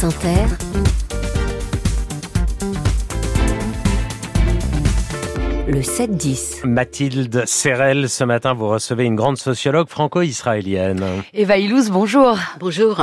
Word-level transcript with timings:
France 0.00 0.14
Inter, 0.14 1.19
le 5.70 5.82
7-10. 5.82 6.66
Mathilde 6.66 7.44
Serrel, 7.46 8.08
ce 8.08 8.24
matin, 8.24 8.54
vous 8.54 8.68
recevez 8.68 9.04
une 9.04 9.14
grande 9.14 9.38
sociologue 9.38 9.88
franco-israélienne. 9.88 11.04
Eva 11.32 11.58
Ilouz, 11.58 11.90
bonjour. 11.90 12.36
Bonjour. 12.58 13.00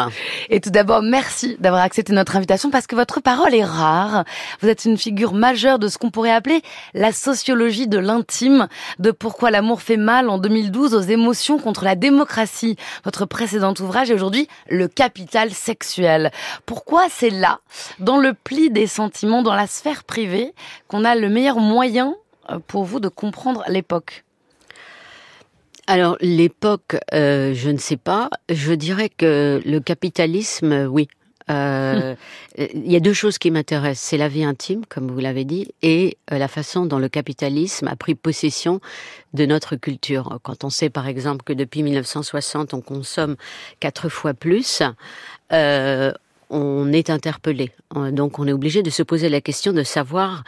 Et 0.50 0.60
tout 0.60 0.70
d'abord, 0.70 1.02
merci 1.02 1.56
d'avoir 1.60 1.82
accepté 1.82 2.12
notre 2.12 2.36
invitation 2.36 2.70
parce 2.70 2.86
que 2.86 2.96
votre 2.96 3.22
parole 3.22 3.54
est 3.56 3.64
rare. 3.64 4.26
Vous 4.62 4.68
êtes 4.68 4.84
une 4.84 4.98
figure 4.98 5.34
majeure 5.34 5.80
de 5.80 5.88
ce 5.88 5.98
qu'on 5.98 6.12
pourrait 6.12 6.32
appeler 6.32 6.62
la 6.94 7.14
sociologie 7.14 7.88
de 7.88 8.00
l'intime, 8.00 8.68
de 9.00 9.12
pourquoi 9.12 9.50
l'amour 9.50 9.82
fait 9.82 9.98
mal 9.98 10.30
en 10.30 10.38
2012 10.38 10.94
aux 10.94 11.00
émotions 11.00 11.60
contre 11.60 11.86
la 11.86 11.96
démocratie. 11.96 12.76
Votre 13.06 13.26
précédent 13.26 13.74
ouvrage 13.80 14.12
est 14.12 14.16
aujourd'hui 14.16 14.50
le 14.70 14.90
capital 14.90 15.52
sexuel. 15.52 16.32
Pourquoi 16.66 17.04
c'est 17.10 17.30
là, 17.30 17.60
dans 18.00 18.18
le 18.18 18.34
pli 18.34 18.70
des 18.72 18.88
sentiments, 18.88 19.42
dans 19.42 19.56
la 19.56 19.68
sphère 19.68 20.04
privée, 20.04 20.54
qu'on 20.90 21.06
a 21.06 21.16
le 21.16 21.30
meilleur 21.30 21.60
moyen 21.60 22.16
pour 22.68 22.84
vous 22.84 23.00
de 23.00 23.10
comprendre 23.10 23.64
l'époque 23.68 24.24
Alors 25.88 26.18
l'époque, 26.22 26.98
euh, 27.14 27.54
je 27.54 27.70
ne 27.70 27.78
sais 27.78 27.98
pas. 27.98 28.30
Je 28.50 28.74
dirais 28.74 29.10
que 29.10 29.62
le 29.66 29.80
capitalisme, 29.80 30.72
euh, 30.72 30.86
oui. 30.88 31.08
Euh, 31.50 32.16
il 32.58 32.92
y 32.92 32.96
a 32.98 33.00
deux 33.00 33.14
choses 33.14 33.38
qui 33.38 33.52
m'intéressent, 33.52 34.10
c'est 34.10 34.18
la 34.18 34.28
vie 34.28 34.44
intime, 34.44 34.86
comme 34.86 35.10
vous 35.10 35.20
l'avez 35.20 35.46
dit, 35.46 35.74
et 35.82 36.18
la 36.30 36.50
façon 36.50 36.86
dont 36.86 37.00
le 37.00 37.08
capitalisme 37.08 37.88
a 37.88 37.96
pris 37.96 38.16
possession 38.16 38.82
de 39.34 39.46
notre 39.46 39.78
culture. 39.78 40.40
Quand 40.44 40.66
on 40.66 40.70
sait 40.70 40.90
par 40.90 41.08
exemple 41.08 41.44
que 41.44 41.54
depuis 41.54 41.84
1960 41.84 42.74
on 42.74 42.82
consomme 42.82 43.38
quatre 43.80 44.10
fois 44.10 44.34
plus, 44.34 44.82
euh, 45.54 46.12
on 46.50 46.92
est 46.92 47.10
interpellé. 47.10 47.72
Donc 48.12 48.40
on 48.40 48.48
est 48.48 48.54
obligé 48.54 48.84
de 48.84 48.90
se 48.90 49.04
poser 49.04 49.30
la 49.30 49.42
question 49.42 49.74
de 49.74 49.84
savoir 49.84 50.44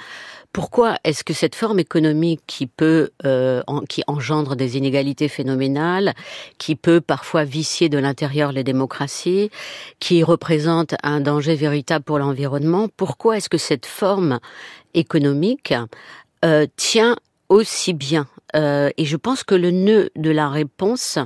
pourquoi 0.51 0.97
est-ce 1.03 1.23
que 1.23 1.33
cette 1.33 1.55
forme 1.55 1.79
économique 1.79 2.41
qui 2.47 2.65
peut, 2.65 3.11
euh, 3.25 3.61
qui 3.87 4.03
engendre 4.07 4.55
des 4.55 4.77
inégalités 4.77 5.27
phénoménales, 5.27 6.13
qui 6.57 6.75
peut 6.75 7.01
parfois 7.01 7.43
vicier 7.43 7.89
de 7.89 7.97
l'intérieur 7.97 8.51
les 8.51 8.63
démocraties, 8.63 9.51
qui 9.99 10.23
représente 10.23 10.95
un 11.03 11.21
danger 11.21 11.55
véritable 11.55 12.03
pour 12.03 12.19
l'environnement, 12.19 12.87
pourquoi 12.97 13.37
est-ce 13.37 13.49
que 13.49 13.57
cette 13.57 13.85
forme 13.85 14.39
économique 14.93 15.73
euh, 16.43 16.65
tient 16.75 17.15
aussi 17.49 17.93
bien 17.93 18.27
euh, 18.55 18.89
et 18.97 19.05
je 19.05 19.17
pense 19.17 19.43
que 19.43 19.55
le 19.55 19.71
nœud 19.71 20.09
de 20.15 20.31
la 20.31 20.49
réponse 20.49 21.19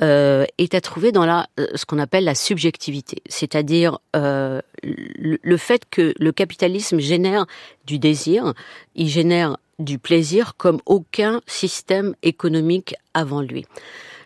euh, 0.00 0.44
est 0.58 0.74
à 0.74 0.80
trouver 0.80 1.12
dans 1.12 1.26
la, 1.26 1.48
euh, 1.58 1.66
ce 1.74 1.84
qu'on 1.84 1.98
appelle 1.98 2.24
la 2.24 2.34
subjectivité, 2.34 3.22
c'est-à-dire 3.28 3.98
le, 4.14 5.56
fait 5.56 5.82
que 5.90 6.14
le 6.18 6.32
capitalisme 6.32 6.98
génère 6.98 7.46
du 7.86 7.98
désir, 7.98 8.54
il 8.94 9.08
génère 9.08 9.56
du 9.78 9.98
plaisir 9.98 10.54
comme 10.56 10.80
aucun 10.86 11.40
système 11.46 12.14
économique 12.22 12.94
avant 13.14 13.42
lui. 13.42 13.64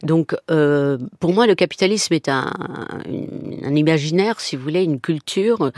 Donc, 0.02 0.34
pour 0.48 1.33
moi, 1.33 1.46
le 1.46 1.55
capitalisme 1.55 2.14
est 2.14 2.28
un, 2.28 2.50
imaginaire, 3.70 4.41
si 4.41 4.56
vous 4.56 4.62
voulez, 4.64 4.83
une 4.83 4.98
culture 4.98 5.70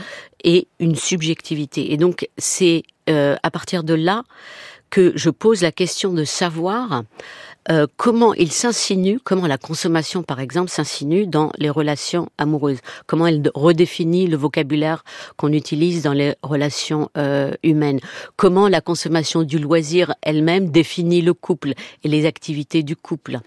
et 0.43 0.67
une 0.79 0.95
subjectivité. 0.95 1.93
Et 1.93 1.97
donc, 1.97 2.27
c'est 2.37 2.83
à 3.07 3.51
partir 3.51 3.83
de 3.83 3.93
là 3.93 4.23
que 4.89 5.13
je 5.15 5.29
pose 5.29 5.61
la 5.61 5.71
question 5.71 6.13
de 6.13 6.23
savoir 6.23 7.03
euh, 7.71 7.87
comment 7.97 8.33
il 8.35 8.51
s'insinue, 8.51 9.19
comment 9.23 9.47
la 9.47 9.57
consommation, 9.57 10.21
par 10.21 10.39
exemple, 10.39 10.69
s'insinue 10.69 11.25
dans 11.25 11.51
les 11.57 11.71
relations 11.71 12.29
amoureuses, 12.37 12.77
comment 13.07 13.25
elle 13.25 13.41
redéfinit 13.55 14.27
le 14.27 14.37
vocabulaire 14.37 15.03
qu'on 15.35 15.51
utilise 15.51 16.03
dans 16.03 16.13
les 16.13 16.35
relations 16.43 17.09
euh, 17.17 17.53
humaines, 17.63 17.99
comment 18.35 18.67
la 18.67 18.81
consommation 18.81 19.41
du 19.41 19.57
loisir 19.57 20.13
elle-même 20.21 20.69
définit 20.69 21.21
le 21.21 21.33
couple 21.33 21.73
et 22.03 22.07
les 22.07 22.27
activités 22.27 22.83
du 22.83 22.95
couple. 22.95 23.39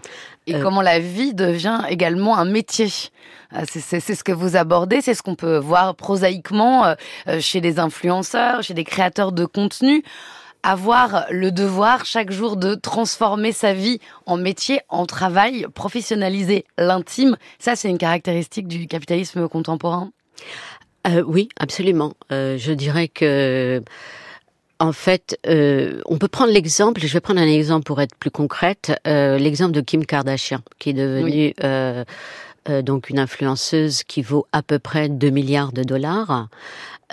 Et 0.49 0.57
euh, 0.57 0.63
comment 0.63 0.83
la 0.83 0.99
vie 0.99 1.35
devient 1.35 1.83
également 1.89 2.39
un 2.39 2.45
métier. 2.45 2.89
Euh, 3.53 3.65
c'est 3.67 4.01
ce 4.01 4.25
que 4.25 4.33
vous 4.33 4.57
abordez, 4.57 5.01
c'est 5.01 5.15
ce 5.15 5.23
qu'on 5.23 5.35
peut 5.35 5.59
voir 5.59 5.95
prosaïquement 5.95 6.87
euh, 6.87 6.95
chez 7.41 7.61
des 7.61 7.79
influenceurs, 7.79 8.63
chez 8.63 8.75
des 8.75 8.85
créateurs 8.85 9.33
de 9.33 9.45
contenu 9.45 10.03
avoir 10.63 11.27
le 11.31 11.51
devoir 11.51 12.05
chaque 12.05 12.31
jour 12.31 12.57
de 12.57 12.75
transformer 12.75 13.53
sa 13.53 13.73
vie 13.73 14.01
en 14.27 14.37
métier, 14.37 14.81
en 14.89 15.07
travail, 15.07 15.67
professionnaliser 15.75 16.65
l'intime. 16.79 17.37
Ça, 17.59 17.77
c'est 17.77 17.89
une 17.89 17.99
caractéristique 17.99 18.69
du 18.69 18.87
capitalisme 18.87 19.49
contemporain. 19.49 20.11
Euh, 21.07 21.23
oui, 21.27 21.49
absolument. 21.59 22.15
Euh, 22.33 22.59
je 22.59 22.73
dirais 22.73 23.09
que 23.09 23.83
en 24.81 24.93
fait, 24.93 25.39
euh, 25.47 26.01
on 26.07 26.19
peut 26.19 26.29
prendre 26.29 26.53
l'exemple, 26.53 27.01
je 27.01 27.13
vais 27.13 27.21
prendre 27.21 27.41
un 27.41 27.49
exemple 27.49 27.85
pour 27.85 28.01
être 28.01 28.15
plus 28.15 28.31
concrète, 28.31 28.93
euh, 29.07 29.37
l'exemple 29.37 29.73
de 29.73 29.81
Kim 29.81 30.07
Kardashian, 30.07 30.61
qui 30.79 30.91
est 30.91 30.95
devenue 30.95 31.47
oui. 31.47 31.55
euh, 31.65 32.05
euh, 32.69 32.83
donc 32.83 33.11
une 33.11 33.19
influenceuse 33.19 34.05
qui 34.05 34.23
vaut 34.23 34.47
à 34.53 34.63
peu 34.63 34.79
près 34.79 35.09
2 35.09 35.31
milliards 35.31 35.73
de 35.73 35.83
dollars, 35.83 36.49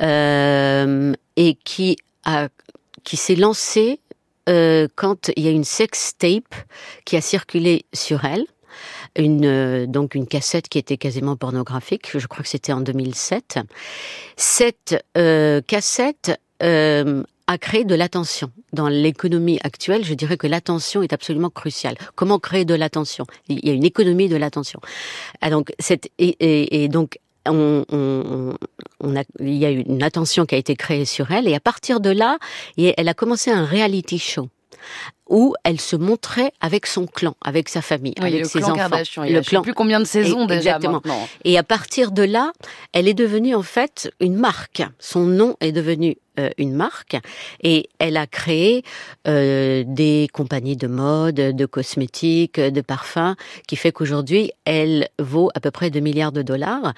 euh, 0.01 1.13
et 1.37 1.55
qui 1.63 1.97
a 2.23 2.49
qui 3.05 3.15
s'est 3.15 3.35
lancée 3.35 4.01
euh, 4.49 4.87
quand 4.95 5.31
il 5.37 5.43
y 5.43 5.47
a 5.47 5.51
une 5.51 5.63
sex 5.63 6.17
tape 6.17 6.53
qui 7.05 7.15
a 7.15 7.21
circulé 7.21 7.85
sur 7.93 8.25
elle. 8.25 8.45
Une, 9.17 9.45
euh, 9.45 9.85
donc 9.85 10.13
une 10.15 10.27
cassette 10.27 10.67
qui 10.67 10.77
était 10.77 10.97
quasiment 10.97 11.37
pornographique, 11.37 12.09
je 12.17 12.27
crois 12.27 12.43
que 12.43 12.49
c'était 12.49 12.73
en 12.73 12.81
2007. 12.81 13.59
Cette 14.35 15.01
euh, 15.17 15.61
cassette 15.61 16.37
euh, 16.61 17.23
a 17.47 17.57
créé 17.57 17.85
de 17.85 17.95
l'attention. 17.95 18.51
Dans 18.73 18.89
l'économie 18.89 19.59
actuelle, 19.63 20.03
je 20.03 20.13
dirais 20.13 20.35
que 20.35 20.47
l'attention 20.47 21.01
est 21.01 21.13
absolument 21.13 21.49
cruciale. 21.49 21.95
Comment 22.15 22.39
créer 22.39 22.65
de 22.65 22.73
l'attention? 22.73 23.25
Il 23.47 23.65
y 23.65 23.69
a 23.69 23.73
une 23.73 23.85
économie 23.85 24.27
de 24.27 24.35
l'attention. 24.35 24.81
Ah, 25.39 25.49
donc, 25.49 25.71
cette, 25.79 26.09
et, 26.17 26.35
et, 26.39 26.83
et 26.83 26.89
donc 26.89 27.17
on, 27.47 27.85
on, 27.91 28.55
on 28.99 29.15
a, 29.15 29.23
il 29.39 29.55
y 29.55 29.65
a 29.65 29.71
eu 29.71 29.81
une 29.81 30.03
attention 30.03 30.45
qui 30.45 30.55
a 30.55 30.57
été 30.57 30.75
créée 30.75 31.05
sur 31.05 31.31
elle. 31.31 31.47
Et 31.47 31.55
à 31.55 31.59
partir 31.59 31.99
de 31.99 32.09
là, 32.09 32.37
elle 32.77 33.07
a 33.07 33.13
commencé 33.13 33.51
un 33.51 33.65
reality 33.65 34.19
show 34.19 34.49
où 35.29 35.55
elle 35.63 35.79
se 35.79 35.95
montrait 35.95 36.51
avec 36.61 36.85
son 36.85 37.07
clan, 37.07 37.35
avec 37.43 37.69
sa 37.69 37.81
famille, 37.81 38.13
oui, 38.19 38.27
avec 38.27 38.39
le 38.41 38.45
ses 38.47 38.59
clan 38.59 38.69
enfants. 38.69 38.77
Kardashian. 38.77 39.23
Y 39.23 39.35
a 39.35 39.41
je 39.41 39.49
sais 39.49 39.61
plus 39.61 39.73
combien 39.73 39.99
de 39.99 40.05
saisons 40.05 40.45
et, 40.45 40.47
déjà 40.47 40.57
exactement. 40.57 40.93
maintenant. 40.93 41.27
Et 41.43 41.57
à 41.57 41.63
partir 41.63 42.11
de 42.11 42.23
là, 42.23 42.51
elle 42.93 43.07
est 43.07 43.13
devenue 43.13 43.55
en 43.55 43.63
fait 43.63 44.11
une 44.19 44.35
marque. 44.35 44.83
Son 44.99 45.25
nom 45.25 45.55
est 45.61 45.71
devenu 45.71 46.17
euh, 46.37 46.49
une 46.57 46.73
marque 46.73 47.17
et 47.63 47.89
elle 47.97 48.17
a 48.17 48.27
créé 48.27 48.83
euh, 49.27 49.83
des 49.87 50.27
compagnies 50.33 50.75
de 50.75 50.87
mode, 50.87 51.35
de 51.35 51.65
cosmétiques, 51.65 52.59
de 52.59 52.81
parfums, 52.81 53.35
qui 53.67 53.77
fait 53.77 53.91
qu'aujourd'hui 53.91 54.51
elle 54.65 55.07
vaut 55.17 55.49
à 55.55 55.59
peu 55.59 55.71
près 55.71 55.89
2 55.89 55.99
milliards 56.01 56.33
de 56.33 56.41
dollars. 56.41 56.93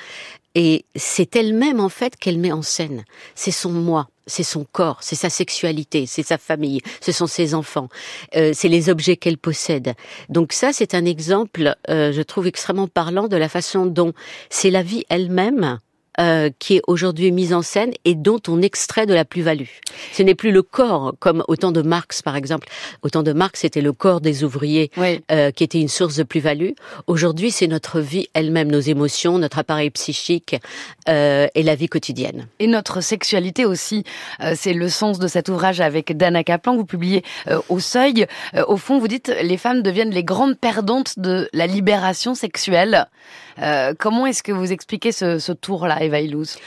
Et 0.56 0.86
c'est 0.96 1.36
elle-même 1.36 1.80
en 1.80 1.90
fait 1.90 2.16
qu'elle 2.16 2.40
met 2.40 2.52
en 2.52 2.64
scène. 2.64 3.06
C'est 3.36 3.52
son 3.52 3.72
moi, 3.72 4.08
c'est 4.26 4.42
son 4.44 4.66
corps, 4.72 4.98
c'est 5.02 5.16
sa 5.16 5.30
sexualité, 5.30 6.08
c'est 6.08 6.24
sa 6.24 6.40
famille, 6.40 6.82
ce 7.00 7.12
sont 7.12 7.28
ses 7.28 7.54
enfants, 7.54 7.90
euh, 8.36 8.52
c'est 8.54 8.68
les 8.68 8.90
objets 8.90 9.18
qu'elle 9.18 9.38
possède. 9.38 9.94
Donc 10.30 10.54
ça, 10.54 10.74
c'est 10.74 10.94
un 10.94 11.06
exemple, 11.06 11.76
euh, 11.90 12.12
je 12.12 12.22
trouve 12.22 12.48
extrêmement 12.48 12.88
parlant 12.88 13.28
de 13.28 13.38
la 13.38 13.50
façon 13.50 13.86
dont 13.86 14.14
c'est 14.50 14.72
la 14.72 14.84
vie 14.84 15.06
elle-même 15.10 15.80
euh, 16.20 16.50
qui 16.60 16.78
est 16.78 16.82
aujourd'hui 16.88 17.32
mise 17.32 17.54
en 17.54 17.62
scène 17.62 17.92
et 18.06 18.16
dont 18.16 18.40
on 18.48 18.62
extrait 18.62 19.06
de 19.06 19.14
la 19.14 19.26
plus-value. 19.26 19.68
Ce 20.14 20.24
n'est 20.24 20.36
plus 20.36 20.52
le 20.52 20.62
corps, 20.62 21.14
comme 21.20 21.44
au 21.48 21.56
temps 21.56 21.72
de 21.72 21.82
Marx, 21.82 22.22
par 22.22 22.36
exemple. 22.36 22.68
Au 23.02 23.10
temps 23.10 23.24
de 23.24 23.34
Marx, 23.34 23.62
c'était 23.62 23.82
le 23.82 23.94
corps 23.94 24.22
des 24.22 24.44
ouvriers 24.44 24.92
oui. 24.98 25.22
euh, 25.32 25.52
qui 25.52 25.64
était 25.64 25.80
une 25.80 25.88
source 25.90 26.16
de 26.16 26.24
plus-value. 26.24 26.72
Aujourd'hui, 27.08 27.52
c'est 27.52 27.68
notre 27.68 28.00
vie 28.00 28.28
elle-même, 28.34 28.72
nos 28.72 28.80
émotions, 28.80 29.38
notre 29.38 29.60
appareil 29.60 29.90
psychique 29.92 30.56
euh, 31.10 31.48
et 31.56 31.64
la 31.64 31.76
vie 31.76 31.88
quotidienne. 31.88 32.48
Et 32.60 32.68
notre 32.68 33.02
sexualité 33.02 33.66
aussi. 33.66 34.04
Euh, 34.42 34.54
c'est 34.56 34.74
le 34.74 34.90
sens 34.90 35.20
de 35.20 35.28
cet 35.28 35.50
ouvrage 35.50 35.82
avec 35.82 36.16
Dana 36.16 36.44
Kaplan 36.44 36.74
que 36.74 36.78
vous 36.80 36.86
publiez 36.86 37.24
euh, 37.48 37.60
au 37.70 37.80
Seuil. 37.80 38.26
Euh, 38.56 38.64
au 38.68 38.78
fond, 38.78 39.00
vous 39.00 39.08
dites 39.08 39.34
les 39.42 39.58
femmes 39.58 39.82
deviennent 39.82 40.12
les 40.12 40.24
grandes 40.24 40.58
perdantes 40.58 41.20
de 41.20 41.50
la 41.54 41.68
libération 41.68 42.36
sexuelle. 42.36 43.08
Euh, 43.62 43.94
comment 43.98 44.26
est-ce 44.26 44.44
que 44.44 44.52
vous 44.52 44.72
expliquez 44.72 45.12
ce, 45.12 45.40
ce 45.40 45.52
tour-là, 45.52 46.04
Eva 46.04 46.20
Ilouz 46.20 46.58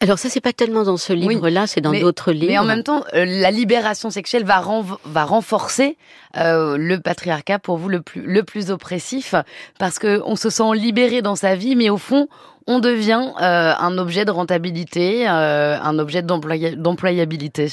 alors 0.00 0.18
ça, 0.18 0.28
c'est 0.28 0.40
pas 0.40 0.52
tellement 0.52 0.82
dans 0.82 0.96
ce 0.96 1.12
livre-là, 1.12 1.60
oui, 1.60 1.68
c'est 1.68 1.80
dans 1.80 1.92
d'autres 1.92 2.32
livres. 2.32 2.48
Mais 2.48 2.58
en 2.58 2.64
même 2.64 2.82
temps, 2.82 3.04
euh, 3.14 3.24
la 3.24 3.52
libération 3.52 4.10
sexuelle 4.10 4.42
va, 4.42 4.58
renv 4.58 4.96
va 5.04 5.24
renforcer 5.24 5.96
euh, 6.36 6.76
le 6.76 6.98
patriarcat 6.98 7.60
pour 7.60 7.76
vous 7.76 7.88
le 7.88 8.02
plus, 8.02 8.22
le 8.22 8.42
plus 8.42 8.72
oppressif, 8.72 9.36
parce 9.78 10.00
que 10.00 10.20
on 10.24 10.34
se 10.34 10.50
sent 10.50 10.74
libéré 10.74 11.22
dans 11.22 11.36
sa 11.36 11.54
vie, 11.54 11.76
mais 11.76 11.88
au 11.88 11.98
fond, 11.98 12.26
on 12.66 12.80
devient 12.80 13.28
euh, 13.40 13.74
un 13.78 13.98
objet 13.98 14.24
de 14.24 14.30
rentabilité, 14.30 15.28
euh, 15.28 15.78
un 15.80 15.98
objet 16.00 16.22
d'employabilité. 16.22 17.68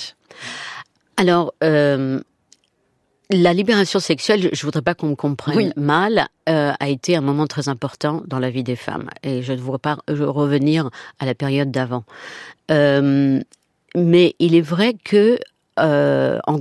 Alors, 1.17 1.53
euh, 1.63 2.21
la 3.31 3.53
libération 3.53 3.99
sexuelle, 3.99 4.49
je 4.51 4.65
voudrais 4.65 4.81
pas 4.81 4.95
qu'on 4.95 5.09
me 5.09 5.15
comprenne 5.15 5.55
Oui. 5.55 5.71
mal, 5.75 6.27
euh, 6.47 6.71
a 6.79 6.89
été 6.89 7.15
un 7.15 7.21
moment 7.21 7.45
très 7.45 7.69
important 7.69 8.23
dans 8.25 8.39
la 8.39 8.49
vie 8.49 8.63
des 8.63 8.75
femmes. 8.75 9.09
Et 9.23 9.43
je 9.43 9.53
ne 9.53 9.57
voudrais 9.59 9.77
pas 9.79 9.97
revenir 10.07 10.89
à 11.19 11.25
la 11.25 11.35
période 11.35 11.69
d'avant. 11.69 12.03
Euh, 12.71 13.39
mais 13.95 14.35
il 14.39 14.55
est 14.55 14.61
vrai 14.61 14.95
que 15.03 15.37
euh, 15.79 16.39
en- 16.47 16.59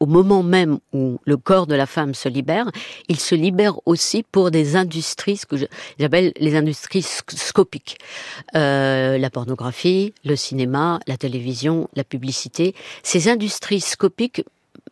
au 0.00 0.06
moment 0.06 0.42
même 0.42 0.78
où 0.92 1.18
le 1.24 1.36
corps 1.36 1.66
de 1.66 1.74
la 1.74 1.86
femme 1.86 2.14
se 2.14 2.28
libère, 2.28 2.70
il 3.08 3.18
se 3.18 3.34
libère 3.34 3.74
aussi 3.86 4.22
pour 4.22 4.50
des 4.50 4.76
industries, 4.76 5.36
ce 5.38 5.46
que 5.46 5.56
j'appelle 5.98 6.32
les 6.38 6.56
industries 6.56 7.00
sc- 7.00 7.36
scopiques. 7.36 7.98
Euh, 8.54 9.18
la 9.18 9.30
pornographie, 9.30 10.14
le 10.24 10.36
cinéma, 10.36 11.00
la 11.06 11.16
télévision, 11.16 11.88
la 11.94 12.04
publicité. 12.04 12.74
Ces 13.02 13.28
industries 13.28 13.80
scopiques 13.80 14.44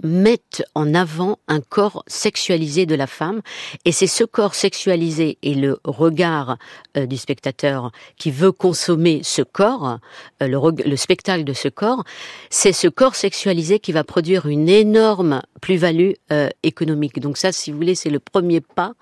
mettent 0.02 0.62
en 0.74 0.94
avant 0.94 1.38
un 1.48 1.60
corps 1.60 2.02
sexualisé 2.06 2.86
de 2.86 2.94
la 2.94 3.06
femme 3.06 3.40
et 3.84 3.92
c'est 3.92 4.06
ce 4.06 4.24
corps 4.24 4.54
sexualisé 4.54 5.38
et 5.42 5.54
le 5.54 5.78
regard 5.84 6.56
euh, 6.96 7.06
du 7.06 7.16
spectateur 7.16 7.90
qui 8.16 8.30
veut 8.30 8.52
consommer 8.52 9.20
ce 9.22 9.42
corps, 9.42 9.98
euh, 10.42 10.46
le, 10.48 10.58
le 10.88 10.96
spectacle 10.96 11.44
de 11.44 11.52
ce 11.52 11.68
corps, 11.68 12.04
c'est 12.50 12.72
ce 12.72 12.88
corps 12.88 13.14
sexualisé 13.14 13.78
qui 13.78 13.92
va 13.92 14.04
produire 14.04 14.46
une 14.46 14.68
énorme 14.68 15.42
plus-value 15.60 16.12
euh, 16.32 16.48
économique. 16.62 17.20
Donc 17.20 17.36
ça, 17.36 17.52
si 17.52 17.70
vous 17.70 17.76
voulez, 17.76 17.94
c'est 17.94 18.10
le 18.10 18.18
premier 18.20 18.60
pas. 18.60 18.92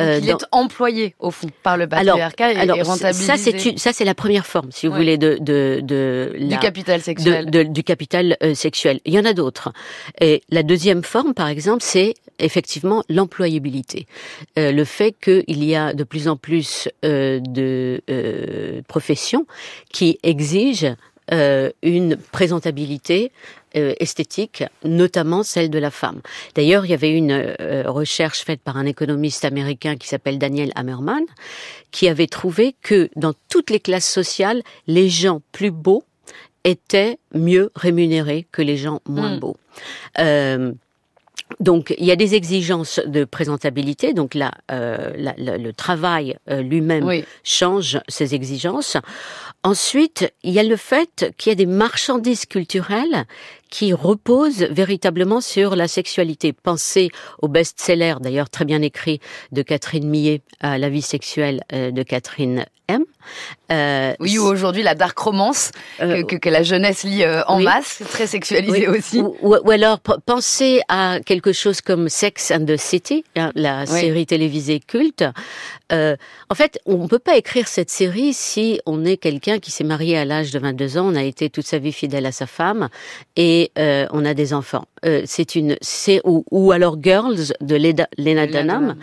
euh, 0.00 0.18
il 0.20 0.26
dans- 0.28 0.38
est 0.38 0.44
employé 0.52 1.14
au 1.18 1.30
fond 1.30 1.48
par 1.62 1.76
le 1.76 1.84
alors, 1.90 2.18
patriarcat 2.18 2.52
et, 2.52 2.56
alors, 2.56 2.76
et 2.76 2.84
ça 2.84 2.90
rentabilisé 2.90 3.36
c'est 3.60 3.78
ça 3.78 3.92
c'est 3.92 4.04
la 4.04 4.14
première 4.14 4.46
forme, 4.46 4.70
si 4.72 4.86
vous 4.86 4.92
Ouais. 4.92 4.98
voulez, 4.98 5.18
de 5.18 5.38
de, 5.40 5.80
de 5.82 6.36
du 6.38 6.58
capital 6.58 6.98
de- 7.00 7.04
sexuel. 7.04 7.50
de- 7.50 7.62
du 7.62 7.82
capital 7.82 8.36
euh, 8.42 8.54
sexuel. 8.54 9.00
Il 9.04 9.14
y 9.14 9.18
en 9.18 9.24
a 9.24 9.32
d'autres. 9.32 9.72
Et 10.20 10.41
la 10.50 10.62
deuxième 10.62 11.02
forme, 11.02 11.34
par 11.34 11.48
exemple, 11.48 11.82
c'est 11.82 12.14
effectivement 12.38 13.04
l'employabilité. 13.08 14.06
Euh, 14.58 14.72
le 14.72 14.84
fait 14.84 15.14
qu'il 15.22 15.64
y 15.64 15.74
a 15.74 15.94
de 15.94 16.04
plus 16.04 16.28
en 16.28 16.36
plus 16.36 16.88
euh, 17.04 17.40
de 17.40 18.02
euh, 18.10 18.82
professions 18.88 19.46
qui 19.92 20.18
exigent 20.22 20.94
euh, 21.32 21.70
une 21.82 22.16
présentabilité 22.16 23.30
euh, 23.76 23.94
esthétique, 24.00 24.64
notamment 24.84 25.44
celle 25.44 25.70
de 25.70 25.78
la 25.78 25.90
femme. 25.90 26.20
D'ailleurs, 26.54 26.84
il 26.84 26.90
y 26.90 26.94
avait 26.94 27.16
une 27.16 27.30
euh, 27.32 27.84
recherche 27.86 28.44
faite 28.44 28.60
par 28.60 28.76
un 28.76 28.86
économiste 28.86 29.44
américain 29.44 29.96
qui 29.96 30.08
s'appelle 30.08 30.38
Daniel 30.38 30.72
Hammerman, 30.74 31.24
qui 31.92 32.08
avait 32.08 32.26
trouvé 32.26 32.74
que 32.82 33.08
dans 33.16 33.32
toutes 33.48 33.70
les 33.70 33.80
classes 33.80 34.10
sociales, 34.10 34.62
les 34.86 35.08
gens 35.08 35.40
plus 35.52 35.70
beaux 35.70 36.04
étaient 36.64 37.18
mieux 37.34 37.70
rémunérés 37.74 38.46
que 38.52 38.62
les 38.62 38.76
gens 38.76 39.00
moins 39.08 39.36
Mm. 39.36 39.40
beaux. 39.40 39.56
Euh, 40.18 40.72
donc, 41.60 41.94
il 41.98 42.06
y 42.06 42.10
a 42.10 42.16
des 42.16 42.34
exigences 42.34 42.98
de 43.04 43.24
présentabilité. 43.24 44.14
Donc 44.14 44.34
là, 44.34 44.52
euh, 44.70 45.12
la- 45.16 45.34
la- 45.36 45.58
le 45.58 45.72
travail 45.72 46.38
euh, 46.48 46.62
lui-même 46.62 47.04
Oui. 47.04 47.24
change 47.44 48.00
ces 48.08 48.34
exigences. 48.34 48.96
Ensuite, 49.62 50.32
il 50.42 50.52
y 50.52 50.58
a 50.58 50.62
le 50.62 50.76
fait 50.76 51.32
qu'il 51.36 51.50
y 51.50 51.52
a 51.52 51.56
des 51.56 51.66
marchandises 51.66 52.46
culturelles 52.46 53.26
qui 53.72 53.94
reposent 53.94 54.64
véritablement 54.70 55.40
sur 55.40 55.76
la 55.76 55.88
sexualité. 55.88 56.52
Pensez 56.52 57.10
au 57.40 57.48
best-seller, 57.48 58.16
d'ailleurs 58.20 58.50
très 58.50 58.66
bien 58.66 58.82
écrit, 58.82 59.18
de 59.50 59.62
Catherine 59.62 60.06
Millet, 60.06 60.42
à 60.60 60.76
La 60.76 60.90
vie 60.90 61.00
sexuelle 61.00 61.62
euh, 61.72 61.90
de 61.90 62.02
Catherine 62.02 62.66
M. 62.88 63.04
Euh, 63.70 64.14
Oui, 64.20 64.38
ou 64.38 64.42
aujourd'hui 64.42 64.82
la 64.82 64.94
dark 64.94 65.16
romance 65.18 65.70
euh, 66.00 66.22
que, 66.24 66.48
la 66.48 66.62
jeunesse 66.62 67.04
lit 67.04 67.22
euh, 67.22 67.42
en 67.46 67.58
oui. 67.58 67.64
masse, 67.64 68.02
très 68.10 68.26
sexualisé 68.26 68.88
Oui, 68.88 68.98
aussi. 68.98 69.22
Ou, 69.40 69.54
alors 69.70 70.00
pensez 70.00 70.82
à 70.88 71.20
quelque 71.24 71.52
chose 71.52 71.80
comme 71.80 72.08
Sex 72.08 72.50
and 72.50 72.66
the 72.66 72.76
City, 72.76 73.24
hein, 73.36 73.52
la 73.54 73.84
Oui. 73.88 74.00
série 74.00 74.26
télévisée 74.26 74.80
culte. 74.80 75.24
Euh, 75.92 76.16
en 76.50 76.54
fait, 76.54 76.78
on 76.84 76.98
ne 76.98 77.06
peut 77.06 77.18
pas 77.18 77.36
écrire 77.36 77.68
cette 77.68 77.90
série 77.90 78.34
si 78.34 78.80
on 78.86 79.04
est 79.04 79.16
quelqu'un 79.16 79.58
qui 79.58 79.70
s'est 79.70 79.84
marié 79.84 80.18
à 80.18 80.24
l'âge 80.24 80.50
de 80.50 80.58
22 80.58 80.98
ans, 80.98 81.06
on 81.06 81.14
a 81.14 81.22
été 81.22 81.48
toute 81.48 81.66
sa 81.66 81.78
vie 81.78 81.92
fidèle 81.92 82.26
à 82.26 82.32
sa 82.32 82.46
femme 82.46 82.88
et 83.36 83.61
euh, 83.78 84.06
on 84.10 84.24
a 84.24 84.34
des 84.34 84.52
enfants. 84.54 84.86
Euh, 85.04 85.22
c'est 85.26 85.54
une, 85.54 85.76
c'est 85.80 86.20
ou, 86.24 86.44
ou 86.50 86.72
alors 86.72 86.96
Girls 87.00 87.52
de 87.60 87.76
Leda- 87.76 88.08
Lena 88.18 88.46
Dunham. 88.46 88.96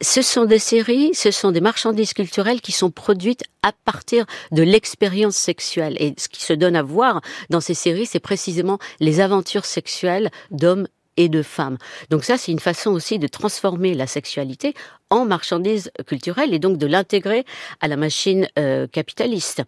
Ce 0.00 0.22
sont 0.22 0.44
des 0.44 0.58
séries, 0.58 1.10
ce 1.14 1.30
sont 1.30 1.50
des 1.50 1.60
marchandises 1.60 2.12
culturelles 2.12 2.60
qui 2.60 2.72
sont 2.72 2.90
produites 2.90 3.42
à 3.62 3.72
partir 3.84 4.24
de 4.52 4.62
l'expérience 4.62 5.36
sexuelle. 5.36 5.96
Et 6.00 6.14
ce 6.16 6.28
qui 6.28 6.42
se 6.44 6.52
donne 6.52 6.76
à 6.76 6.82
voir 6.82 7.20
dans 7.50 7.60
ces 7.60 7.74
séries, 7.74 8.06
c'est 8.06 8.20
précisément 8.20 8.78
les 9.00 9.20
aventures 9.20 9.64
sexuelles 9.64 10.30
d'hommes 10.50 10.86
et 11.16 11.28
de 11.28 11.42
femmes. 11.42 11.78
Donc 12.10 12.22
ça, 12.22 12.38
c'est 12.38 12.52
une 12.52 12.60
façon 12.60 12.92
aussi 12.92 13.18
de 13.18 13.26
transformer 13.26 13.92
la 13.94 14.06
sexualité 14.06 14.72
en 15.10 15.24
marchandise 15.24 15.90
culturelle 16.06 16.52
et 16.54 16.58
donc 16.58 16.78
de 16.78 16.86
l'intégrer 16.86 17.44
à 17.80 17.88
la 17.88 17.96
machine 17.96 18.48
euh, 18.58 18.86
capitaliste. 18.86 19.62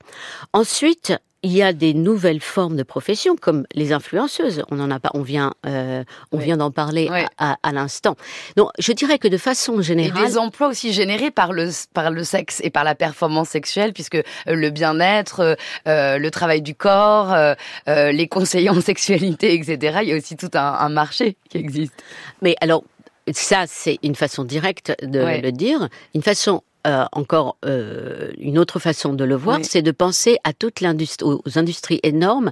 Ensuite, 0.52 1.14
il 1.42 1.52
y 1.52 1.62
a 1.62 1.72
des 1.72 1.94
nouvelles 1.94 2.42
formes 2.42 2.76
de 2.76 2.82
professions 2.82 3.34
comme 3.34 3.64
les 3.74 3.94
influenceuses. 3.94 4.62
On 4.70 4.78
en 4.78 4.90
a 4.90 5.00
pas, 5.00 5.08
on 5.14 5.22
vient, 5.22 5.54
euh, 5.66 6.04
on 6.32 6.36
Oui. 6.36 6.44
vient 6.44 6.58
d'en 6.58 6.70
parler 6.70 7.08
à, 7.38 7.52
à- 7.52 7.56
à 7.62 7.72
l'instant. 7.72 8.14
Donc, 8.58 8.68
je 8.78 8.92
dirais 8.92 9.18
que 9.18 9.26
de 9.26 9.38
façon 9.38 9.80
Et 9.80 9.82
générale, 9.82 10.22
des 10.26 10.36
emplois 10.36 10.68
aussi 10.68 10.92
générés 10.92 11.30
par 11.30 11.54
le, 11.54 11.70
par 11.94 12.10
le 12.10 12.24
sexe 12.24 12.60
et 12.62 12.68
par 12.68 12.84
la 12.84 12.94
performance 12.94 13.48
sexuelle, 13.48 13.94
puisque 13.94 14.16
euh, 14.16 14.22
le 14.48 14.68
bien-être, 14.68 15.56
euh, 15.88 16.18
le 16.18 16.30
travail 16.30 16.60
du 16.60 16.74
corps, 16.74 17.32
euh, 17.32 17.54
les 17.86 18.28
conseillers 18.28 18.68
en 18.68 18.80
sexualité, 18.82 19.54
etc., 19.54 20.00
il 20.02 20.08
y 20.10 20.12
a 20.12 20.16
aussi 20.18 20.36
tout 20.36 20.50
un, 20.52 20.60
un 20.74 20.88
marché 20.90 21.36
qui 21.48 21.56
existe. 21.56 21.94
Mais 22.42 22.54
alors, 22.60 22.84
ça, 23.32 23.64
c'est 23.66 23.98
une 24.02 24.14
façon 24.14 24.44
directe 24.44 24.94
de 25.02 25.20
Ouais. 25.22 25.40
le 25.40 25.52
dire. 25.52 25.88
Une 26.14 26.22
façon, 26.22 26.62
euh, 26.86 27.04
encore, 27.12 27.56
euh, 27.64 28.30
une 28.38 28.58
autre 28.58 28.78
façon 28.78 29.12
de 29.12 29.24
le 29.24 29.34
voir, 29.34 29.58
Oui. 29.58 29.64
c'est 29.64 29.82
de 29.82 29.90
penser 29.90 30.38
à 30.44 30.52
toute 30.52 30.80
l'industrie, 30.80 31.26
aux 31.44 31.58
industries 31.58 32.00
énormes 32.02 32.50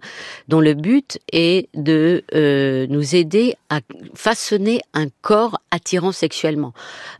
dont 0.48 0.60
le 0.60 0.74
but 0.74 1.18
est 1.32 1.68
de 1.74 2.22
euh, 2.34 2.86
nous 2.88 3.14
aider 3.14 3.54
à 3.70 3.80
façonner 4.14 4.80
un 4.94 5.06
corps 5.22 5.58
attirant 5.70 6.12
sexuellement. 6.12 6.72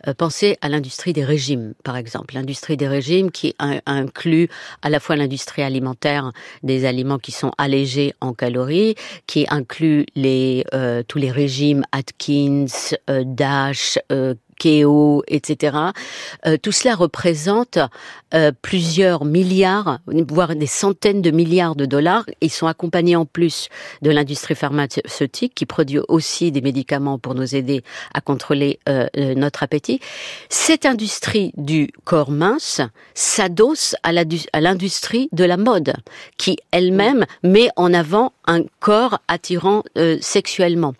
Euh, 0.06 0.14
pensez 0.14 0.56
à 0.60 0.68
l'industrie 0.68 1.12
des 1.12 1.24
régimes, 1.24 1.74
par 1.84 1.96
exemple. 1.96 2.34
L'industrie 2.34 2.76
des 2.76 2.88
régimes 2.88 3.30
qui 3.30 3.54
in- 3.58 3.80
inclut 3.86 4.48
à 4.82 4.90
la 4.90 5.00
fois 5.00 5.16
l'industrie 5.16 5.62
alimentaire, 5.62 6.32
des 6.62 6.84
aliments 6.84 7.18
qui 7.18 7.32
sont 7.32 7.52
allégés 7.58 8.14
en 8.20 8.32
calories, 8.34 8.94
qui 9.26 9.46
inclut 9.48 10.06
les, 10.14 10.64
euh, 10.74 11.02
tous 11.06 11.18
les 11.18 11.30
régimes 11.30 11.84
Atkins, 11.92 12.66
euh, 13.10 13.22
DASH, 13.26 13.98
Keto, 14.58 15.22
etc. 15.28 15.76
Euh, 16.46 16.56
tout 16.60 16.72
cela 16.72 16.94
représente 16.94 17.78
euh, 18.34 18.52
plusieurs 18.62 19.24
milliards, 19.24 20.00
voire 20.06 20.54
des 20.54 20.66
centaines 20.66 21.22
de 21.22 21.30
milliards 21.30 21.76
de 21.76 21.86
dollars. 21.86 22.26
Ils 22.40 22.50
sont 22.50 22.66
accompagnés 22.66 23.16
en 23.16 23.24
plus 23.24 23.68
de 24.02 24.10
l'industrie 24.10 24.54
pharmaceutique 24.54 25.54
qui 25.54 25.66
produit 25.66 26.00
aussi 26.08 26.52
des 26.52 26.60
médicaments 26.60 27.18
pour 27.18 27.34
nous 27.34 27.54
aider 27.54 27.82
à 28.12 28.20
contrôler 28.20 28.78
euh, 28.88 29.06
euh, 29.16 29.34
notre 29.34 29.62
appétit. 29.62 30.00
Cette 30.48 30.86
industrie 30.86 31.52
du 31.56 31.90
corps 32.04 32.30
mince 32.30 32.80
s'adosse 33.14 33.94
à 34.02 34.12
l'industrie 34.60 35.28
de 35.32 35.44
la 35.44 35.56
mode 35.56 35.94
qui 36.36 36.58
elle-même 36.70 37.24
met 37.42 37.68
en 37.76 37.92
avant 37.94 38.32
un 38.46 38.62
corps 38.80 39.18
attirant 39.28 39.82
euh, 39.96 40.18
sexuellement. 40.20 40.94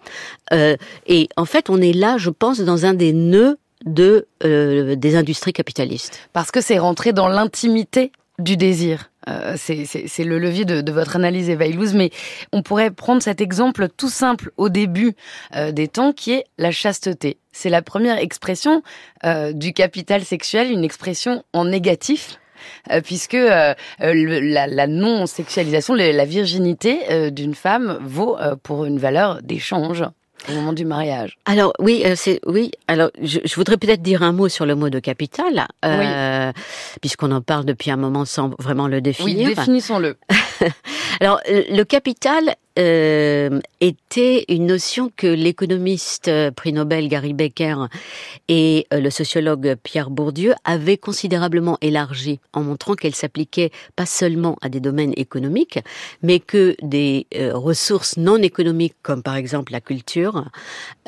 Euh, 0.53 0.77
et 1.07 1.29
en 1.37 1.45
fait, 1.45 1.71
on 1.71 1.81
est 1.81 1.93
là, 1.93 2.17
je 2.19 2.31
pense, 2.31 2.61
dans 2.61 2.87
un 2.87 2.95
des 2.95 3.12
nœuds 3.12 3.48
de 3.85 4.26
euh, 4.44 4.97
des 4.97 5.16
industries 5.16 5.52
capitalistes. 5.52 6.18
Parce 6.32 6.50
que 6.50 6.61
c'est 6.61 6.78
rentré 6.78 7.12
dans 7.12 7.28
l'intimité 7.28 8.12
du 8.38 8.56
désir. 8.56 9.11
Euh, 9.28 9.54
c'est- 9.56 10.25
le 10.25 10.38
levier 10.38 10.64
de, 10.64 10.80
de 10.80 10.92
votre 10.92 11.16
analyse, 11.16 11.50
Eva 11.50 11.66
mais 11.94 12.11
on 12.52 12.62
pourrait 12.62 12.90
prendre 12.90 13.20
cet 13.23 13.40
exemple 13.40 13.88
tout 13.97 14.08
simple 14.08 14.52
au 14.56 14.68
début 14.68 15.14
euh, 15.54 15.73
des 15.73 15.88
temps 15.88 16.12
qui 16.12 16.32
est 16.32 16.44
la 16.56 16.70
chasteté. 16.70 17.38
C'est 17.52 17.68
la 17.68 17.82
première 17.82 18.18
expression 18.18 18.82
euh, 19.25 19.52
du 19.52 19.73
capital 19.73 20.25
sexuel, 20.25 20.70
une 20.70 20.85
expression 20.85 21.42
en 21.52 21.64
négatif. 21.66 22.38
euh, 22.90 23.00
puisque 23.00 23.35
euh, 23.35 23.75
la, 24.00 24.66
la 24.66 24.87
non-sexualisation, 24.87 25.94
la 25.94 26.25
virginité 26.25 27.00
euh, 27.11 27.30
d'une 27.30 27.54
femme 27.54 27.99
vaut 28.02 28.37
euh, 28.38 28.56
pour 28.62 28.85
une 28.85 28.99
valeur 28.99 29.42
d'échange 29.42 30.04
au 30.49 30.52
moment 30.52 30.73
du 30.73 30.85
mariage. 30.85 31.37
Alors 31.47 31.73
oui, 31.78 32.02
euh, 32.04 32.14
c'est 32.16 32.40
oui. 32.47 32.71
Alors 32.87 33.11
je, 33.23 33.38
je 33.45 33.54
voudrais 33.57 33.76
peut-être 33.76 34.02
dire 34.02 34.23
un 34.23 34.33
mot 34.33 34.49
sur 34.49 34.66
le 34.66 34.75
mot 34.75 34.88
de 34.90 34.99
capital, 34.99 35.66
euh, 35.85 36.52
puisqu'on 37.00 37.30
en 37.33 37.40
parle 37.40 37.64
depuis 37.64 37.90
un 37.90 37.97
moment 37.97 38.25
sans 38.25 38.50
vraiment 38.59 38.87
le 38.88 38.97
Oui, 38.97 39.02
définir. 39.02 39.49
définissons-le. 39.49 40.16
Alors, 41.21 41.40
euh, 41.50 41.62
le 41.71 41.83
capital, 41.85 42.54
euh, 42.78 43.61
était 43.80 44.44
une 44.49 44.66
notion 44.66 45.11
que 45.16 45.26
l'économiste 45.26 46.28
euh, 46.28 46.50
prix 46.50 46.73
Nobel 46.73 47.08
Gary 47.08 47.32
Becker 47.32 47.87
et 48.49 48.87
euh, 48.92 49.00
le 49.00 49.11
sociologue 49.11 49.75
Pierre 49.82 50.11
Bourdieu 50.11 50.54
avaient 50.64 50.97
considérablement 50.97 51.78
élargie 51.80 52.40
en 52.52 52.62
montrant 52.62 52.94
qu'elle 52.94 53.14
s'appliquait 53.14 53.70
pas 53.97 54.06
seulement 54.06 54.56
à 54.62 54.68
des 54.68 54.80
domaines 54.80 55.12
économiques, 55.16 55.80
mais 56.23 56.38
que 56.38 56.76
des 56.82 57.26
ressources 57.52 58.16
non 58.16 58.37
économiques 58.37 58.94
comme 59.02 59.23
par 59.23 59.37
exemple 59.37 59.73
la 59.73 59.80
culture 59.80 60.44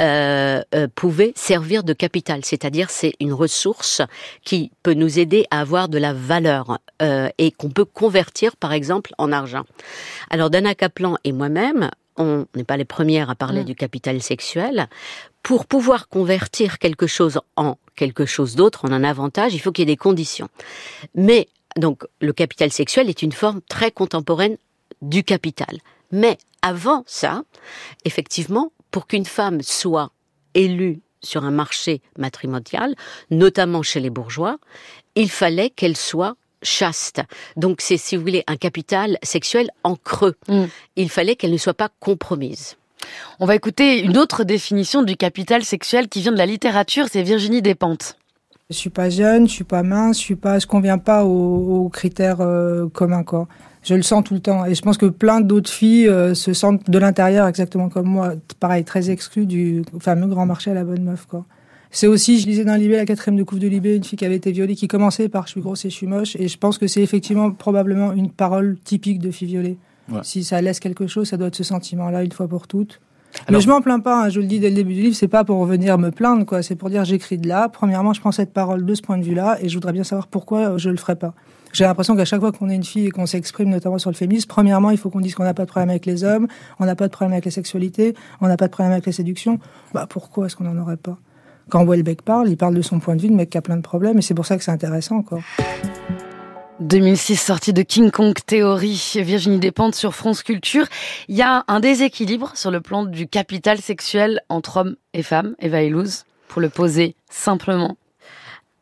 euh, 0.00 0.62
pouvaient 0.94 1.32
servir 1.36 1.84
de 1.84 1.92
capital, 1.92 2.44
c'est-à-dire 2.44 2.90
c'est 2.90 3.14
une 3.20 3.32
ressource 3.32 4.02
qui 4.44 4.70
peut 4.82 4.94
nous 4.94 5.18
aider 5.18 5.46
à 5.50 5.60
avoir 5.60 5.88
de 5.88 5.98
la 5.98 6.12
valeur 6.12 6.78
et 7.38 7.50
qu'on 7.52 7.70
peut 7.70 7.84
convertir 7.84 8.56
par 8.56 8.72
exemple 8.72 9.12
en 9.18 9.32
argent. 9.32 9.64
Alors 10.30 10.50
Dana 10.50 10.74
Kaplan 10.74 11.16
et 11.24 11.32
moi-même, 11.32 11.60
on 12.17 12.47
n'est 12.55 12.64
pas 12.64 12.76
les 12.76 12.85
premières 12.85 13.31
à 13.31 13.35
parler 13.35 13.62
mm. 13.62 13.67
du 13.67 13.75
capital 13.75 14.21
sexuel. 14.23 14.88
Pour 15.43 15.67
pouvoir 15.67 16.09
convertir 16.09 16.79
quelque 16.79 17.07
chose 17.07 17.40
en 17.57 17.79
quelque 17.97 18.26
chose 18.26 18.57
d'autre, 18.57 18.85
en 18.85 18.93
un 18.93 19.05
avantage, 19.05 19.55
il 19.55 19.59
faut 19.59 19.73
qu'il 19.73 19.88
y 19.88 19.90
ait 19.90 19.95
des 19.95 19.97
conditions. 19.97 20.49
Mais 21.14 21.49
donc 21.76 22.05
le 22.21 22.33
capital 22.33 22.71
sexuel 22.71 23.09
est 23.09 23.23
une 23.23 23.33
forme 23.33 23.61
très 23.69 23.90
contemporaine 23.90 24.57
du 25.02 25.25
capital. 25.25 25.79
Mais 26.12 26.38
avant 26.62 27.05
ça, 27.07 27.43
effectivement, 28.05 28.73
pour 28.90 29.07
qu'une 29.07 29.25
femme 29.25 29.62
soit 29.62 30.11
élue 30.55 31.00
sur 31.23 31.45
un 31.45 31.50
marché 31.50 32.00
matrimonial, 32.19 32.95
notamment 33.31 33.83
chez 33.83 34.00
les 34.00 34.11
bourgeois, 34.11 34.59
il 35.14 35.31
fallait 35.31 35.71
qu'elle 35.71 35.97
soit 35.97 36.37
chaste. 36.62 37.23
Donc 37.57 37.81
c'est, 37.81 37.97
si 37.97 38.17
vous 38.17 38.23
voulez, 38.23 38.45
un 38.47 38.57
capital 38.57 39.19
sexuel 39.23 39.71
en 39.85 39.97
creux. 39.97 40.37
Mm. 40.49 40.64
Il 40.97 41.11
fallait 41.11 41.37
qu'elle 41.37 41.52
ne 41.52 41.57
soit 41.57 41.75
pas 41.75 41.88
compromise. 42.00 42.76
On 43.38 43.47
va 43.47 43.55
écouter 43.55 44.02
une 44.02 44.19
autre 44.19 44.45
définition 44.45 45.02
du 45.02 45.17
capital 45.17 45.64
sexuel 45.64 46.09
qui 46.09 46.21
vient 46.21 46.33
de 46.33 46.38
la 46.38 46.47
littérature, 46.47 47.07
c'est 47.11 47.23
Virginie 47.23 47.62
Despentes. 47.62 48.17
Je 48.69 48.76
suis 48.76 48.90
pas 48.90 49.11
jeune, 49.11 49.49
je 49.49 49.52
suis 49.52 49.64
pas 49.64 49.83
mince, 49.83 50.19
je 50.19 50.23
suis 50.23 50.37
pas, 50.37 50.59
je 50.59 50.67
conviens 50.67 50.99
pas 50.99 51.25
aux, 51.25 51.88
critères 51.88 52.40
euh, 52.40 52.88
communs 52.88 53.25
quoi. 53.25 53.49
Je 53.83 53.95
le 53.95 54.02
sens 54.02 54.23
tout 54.23 54.35
le 54.35 54.40
temps 54.40 54.64
et 54.67 54.75
je 54.75 54.83
pense 54.83 54.99
que 54.99 55.07
plein 55.07 55.40
d'autres 55.40 55.71
filles 55.71 56.07
euh, 56.07 56.35
se 56.35 56.52
sentent 56.52 56.88
de 56.88 56.99
l'intérieur 56.99 57.49
exactement 57.49 57.88
comme 57.88 58.07
moi, 58.07 58.35
pareil 58.61 58.85
très 58.85 59.11
exclues 59.11 59.47
du 59.47 59.83
fameux 59.99 60.26
grand 60.26 60.47
marché 60.47 60.71
à 60.71 60.75
la 60.75 60.85
bonne 60.85 61.02
meuf 61.02 61.26
quoi. 61.26 61.47
C'est 61.92 62.06
aussi, 62.06 62.38
je 62.38 62.47
lisais 62.47 62.64
dans 62.64 62.76
Libé, 62.76 62.97
la 62.97 63.04
quatrième 63.04 63.37
de 63.37 63.42
couve 63.42 63.59
de 63.59 63.66
Libé, 63.66 63.97
une 63.97 64.04
fille 64.04 64.18
qui 64.18 64.25
avait 64.25 64.37
été 64.37 64.52
violée, 64.52 64.76
qui 64.76 64.87
commençait 64.87 65.28
par 65.28 65.47
je 65.47 65.52
suis 65.52 65.61
grosse 65.61 65.85
et 65.85 65.90
je 65.90 65.94
suis 65.94 66.06
moche. 66.06 66.37
Et 66.37 66.47
je 66.47 66.56
pense 66.56 66.78
que 66.78 66.87
c'est 66.87 67.02
effectivement 67.02 67.50
probablement 67.50 68.12
une 68.12 68.30
parole 68.30 68.78
typique 68.85 69.18
de 69.18 69.30
fille 69.30 69.49
violée. 69.49 69.76
Si 70.23 70.42
ça 70.42 70.61
laisse 70.61 70.80
quelque 70.80 71.06
chose, 71.06 71.28
ça 71.28 71.37
doit 71.37 71.49
être 71.49 71.56
ce 71.56 71.64
sentiment-là, 71.64 72.25
une 72.25 72.32
fois 72.32 72.49
pour 72.49 72.66
toutes. 72.66 73.00
Mais 73.49 73.61
je 73.61 73.68
m'en 73.68 73.80
plains 73.80 74.00
pas, 74.00 74.25
hein, 74.25 74.28
je 74.28 74.40
le 74.40 74.47
dis 74.47 74.59
dès 74.59 74.70
le 74.70 74.75
début 74.75 74.94
du 74.94 75.02
livre, 75.02 75.14
c'est 75.14 75.28
pas 75.28 75.44
pour 75.44 75.64
venir 75.64 75.99
me 75.99 76.11
plaindre, 76.11 76.44
quoi. 76.44 76.62
C'est 76.62 76.75
pour 76.75 76.90
dire 76.90 77.04
j'écris 77.04 77.38
de 77.38 77.47
là. 77.47 77.68
Premièrement, 77.68 78.12
je 78.12 78.20
prends 78.20 78.32
cette 78.32 78.52
parole 78.52 78.85
de 78.85 78.94
ce 78.94 79.02
point 79.02 79.18
de 79.18 79.23
vue-là, 79.23 79.59
et 79.62 79.68
je 79.68 79.75
voudrais 79.75 79.92
bien 79.92 80.02
savoir 80.02 80.26
pourquoi 80.26 80.78
je 80.78 80.90
le 80.90 80.97
ferai 80.97 81.14
pas. 81.14 81.32
J'ai 81.73 81.85
l'impression 81.85 82.16
qu'à 82.16 82.25
chaque 82.25 82.40
fois 82.40 82.50
qu'on 82.50 82.68
est 82.68 82.75
une 82.75 82.82
fille 82.82 83.06
et 83.06 83.11
qu'on 83.11 83.26
s'exprime 83.26 83.68
notamment 83.68 83.99
sur 83.99 84.11
le 84.11 84.16
féminisme, 84.16 84.49
premièrement, 84.49 84.90
il 84.90 84.99
faut 84.99 85.11
qu'on 85.11 85.20
dise 85.20 85.37
qu'on 85.37 85.44
n'a 85.44 85.54
pas 85.54 85.64
de 85.64 85.70
problème 85.70 85.90
avec 85.90 86.06
les 86.06 86.25
hommes, 86.25 86.49
on 86.80 86.87
n'a 86.87 86.97
pas 86.97 87.06
de 87.06 87.12
problème 87.12 87.32
avec 87.32 87.44
la 87.44 87.52
sexualité, 87.52 88.14
on 88.40 88.49
n'a 88.49 88.56
pas 88.56 88.66
de 88.66 88.73
problème 88.73 88.92
avec 88.92 89.06
la 89.06 89.12
séduction. 89.12 89.61
Bah 89.94 90.06
pourquoi 90.11 90.47
est-ce 90.47 90.56
qu'on 90.56 90.64
n'en 90.64 90.80
aurait 90.82 90.97
pas? 90.97 91.16
Quand 91.70 91.86
Welbeck 91.86 92.22
parle, 92.22 92.48
il 92.48 92.56
parle 92.56 92.74
de 92.74 92.82
son 92.82 93.00
point 93.00 93.16
de 93.16 93.22
vue 93.22 93.28
de 93.28 93.34
mec 93.34 93.50
qui 93.50 93.58
a 93.58 93.62
plein 93.62 93.76
de 93.76 93.82
problèmes 93.82 94.18
et 94.18 94.22
c'est 94.22 94.34
pour 94.34 94.44
ça 94.44 94.58
que 94.58 94.64
c'est 94.64 94.70
intéressant 94.70 95.16
encore. 95.16 95.40
2006, 96.80 97.36
sortie 97.36 97.72
de 97.74 97.82
King 97.82 98.10
Kong 98.10 98.34
Théorie, 98.44 99.12
Virginie 99.16 99.58
Despentes 99.58 99.94
sur 99.94 100.14
France 100.14 100.42
Culture. 100.42 100.86
Il 101.28 101.36
y 101.36 101.42
a 101.42 101.64
un 101.68 101.78
déséquilibre 101.78 102.52
sur 102.54 102.70
le 102.70 102.80
plan 102.80 103.04
du 103.04 103.26
capital 103.28 103.78
sexuel 103.78 104.40
entre 104.48 104.78
hommes 104.78 104.96
et 105.12 105.22
femmes, 105.22 105.54
Eva 105.60 105.82
Elouz, 105.82 106.24
pour 106.48 106.62
le 106.62 106.70
poser 106.70 107.14
simplement. 107.28 107.98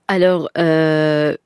Alors, 0.06 0.48
euh, 0.56 1.36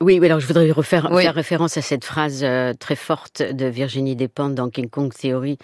oui, 0.00 0.24
alors 0.24 0.38
je 0.38 0.46
voudrais 0.46 0.70
refaire 0.70 1.10
faire 1.18 1.34
référence 1.34 1.76
à 1.76 1.82
cette 1.82 2.04
phrase 2.04 2.40
euh, 2.44 2.72
très 2.72 2.96
forte 2.96 3.42
de 3.42 3.66
Virginie 3.66 4.14
Despentes 4.14 4.54
dans 4.54 4.70
King 4.70 4.88
Kong 4.88 5.12
Theory, 5.12 5.58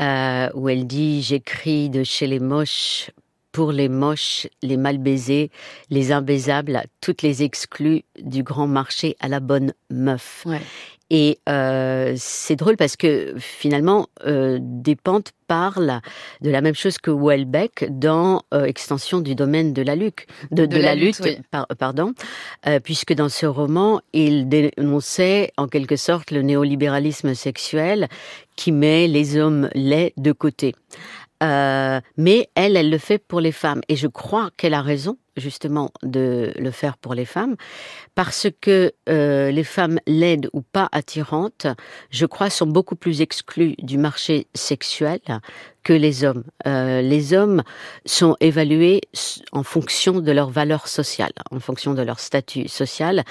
euh, 0.00 0.50
où 0.54 0.68
elle 0.68 0.86
dit 0.86 1.22
J'écris 1.22 1.88
de 1.88 2.04
chez 2.04 2.26
les 2.26 2.40
moches 2.40 3.10
pour 3.58 3.72
les 3.72 3.88
moches, 3.88 4.46
les 4.62 4.76
mal 4.76 4.98
baisés, 4.98 5.50
les 5.90 6.12
imbaisables, 6.12 6.84
toutes 7.00 7.22
les 7.22 7.42
exclus 7.42 8.04
du 8.16 8.44
grand 8.44 8.68
marché 8.68 9.16
à 9.18 9.26
la 9.26 9.40
bonne 9.40 9.74
meuf. 9.90 10.46
Et 11.10 11.38
euh, 11.48 12.14
c'est 12.16 12.56
drôle 12.56 12.76
parce 12.76 12.96
que 12.96 13.34
finalement, 13.38 14.08
euh, 14.26 14.58
Despentes 14.60 15.32
parle 15.46 16.00
de 16.42 16.50
la 16.50 16.60
même 16.60 16.74
chose 16.74 16.98
que 16.98 17.10
Welbeck 17.10 17.86
dans 17.88 18.42
euh, 18.52 18.64
Extension 18.64 19.20
du 19.20 19.34
domaine 19.34 19.72
de 19.72 19.82
la 19.82 19.96
lutte, 19.96 20.26
de, 20.50 20.64
la, 20.76 20.94
lutte, 20.94 21.22
pardon, 21.78 22.12
euh, 22.66 22.78
puisque 22.78 23.14
dans 23.14 23.30
ce 23.30 23.46
roman, 23.46 24.00
il 24.12 24.48
dénonçait 24.48 25.50
en 25.56 25.66
quelque 25.66 25.96
sorte 25.96 26.30
le 26.30 26.42
néolibéralisme 26.42 27.34
sexuel 27.34 28.08
qui 28.56 28.70
met 28.70 29.08
les 29.08 29.38
hommes 29.38 29.70
laids 29.74 30.12
de 30.18 30.32
côté. 30.32 30.74
Euh, 31.42 32.00
mais 32.16 32.48
elle, 32.54 32.76
elle 32.76 32.90
le 32.90 32.98
fait 32.98 33.18
pour 33.18 33.40
les 33.40 33.52
femmes. 33.52 33.80
Et 33.88 33.96
je 33.96 34.08
crois 34.08 34.50
qu'elle 34.56 34.74
a 34.74 34.82
raison, 34.82 35.16
justement, 35.38 35.90
de 36.02 36.52
le 36.56 36.70
faire 36.70 36.96
pour 36.96 37.14
les 37.14 37.24
femmes, 37.24 37.56
parce 38.14 38.48
que 38.60 38.92
euh, 39.08 39.50
les 39.50 39.64
femmes 39.64 40.00
laides 40.06 40.48
ou 40.52 40.62
pas 40.62 40.88
attirantes, 40.92 41.66
je 42.10 42.26
crois, 42.26 42.50
sont 42.50 42.66
beaucoup 42.66 42.96
plus 42.96 43.20
exclues 43.20 43.74
du 43.78 43.98
marché 43.98 44.46
sexuel 44.54 45.20
que 45.84 45.92
les 45.92 46.24
hommes. 46.24 46.44
Euh, 46.66 47.00
les 47.00 47.32
hommes 47.32 47.62
sont 48.04 48.36
évalués 48.40 49.00
en 49.52 49.62
fonction 49.62 50.20
de 50.20 50.32
leur 50.32 50.50
valeur 50.50 50.88
sociale, 50.88 51.32
en 51.50 51.60
fonction 51.60 51.94
de 51.94 52.02
leur 52.02 52.20
statut 52.20 52.68
social, 52.68 53.24